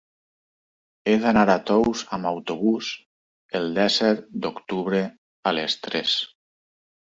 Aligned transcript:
He 1.11 1.13
d'anar 1.25 1.43
a 1.55 1.57
Tous 1.71 2.01
amb 2.17 2.29
autobús 2.29 2.89
el 3.61 3.69
disset 3.77 4.25
d'octubre 4.47 5.05
a 5.53 5.57
les 5.61 5.79
tres. 5.87 6.19